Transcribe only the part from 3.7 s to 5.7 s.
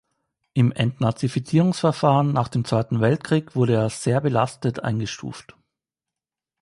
er als „sehr belastet“ eingestuft.